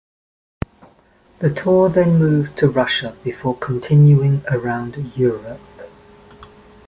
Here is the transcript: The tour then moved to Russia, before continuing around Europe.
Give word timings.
The 1.41 1.53
tour 1.53 1.87
then 1.89 2.15
moved 2.17 2.57
to 2.57 2.67
Russia, 2.67 3.15
before 3.23 3.55
continuing 3.55 4.43
around 4.49 4.97
Europe. 5.15 5.59